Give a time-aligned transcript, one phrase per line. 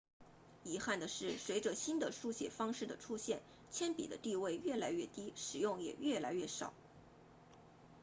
[0.63, 6.73] 遗憾的是随着新的书写方式的出现铅笔的地位越来越低使用也越来越少